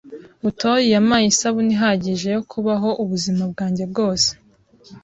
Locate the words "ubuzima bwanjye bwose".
3.03-4.29